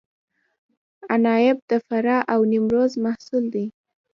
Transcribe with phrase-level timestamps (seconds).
[1.13, 3.65] عناب د فراه او نیمروز محصول دی.